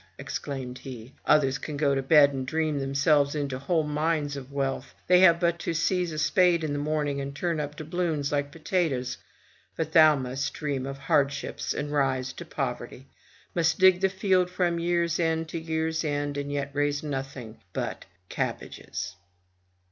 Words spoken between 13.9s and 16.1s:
the field from year's end to year's